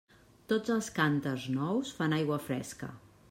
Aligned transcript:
Tots 0.51 0.73
els 0.75 0.87
cànters 0.95 1.45
nous 1.59 1.93
fan 1.99 2.17
l'aigua 2.17 2.43
fresca. 2.49 2.93